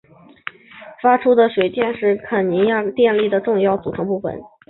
[0.03, 0.31] 锡卡河
[1.03, 4.41] 发出的水电是肯尼亚电力的重要组成部分。